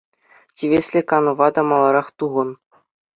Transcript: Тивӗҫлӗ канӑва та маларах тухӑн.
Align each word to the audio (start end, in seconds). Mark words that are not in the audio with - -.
Тивӗҫлӗ 0.61 1.01
канӑва 1.13 1.47
та 1.57 1.61
маларах 1.73 2.09
тухӑн. 2.23 2.49